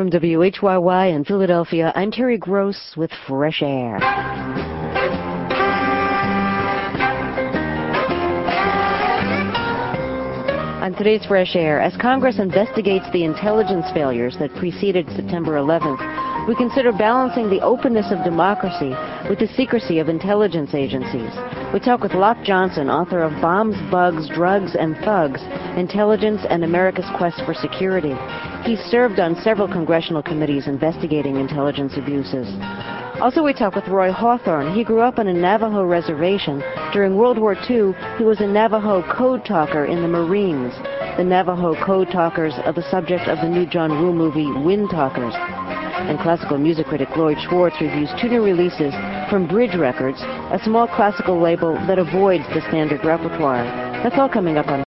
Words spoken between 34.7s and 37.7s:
He grew up on a Navajo reservation. During World War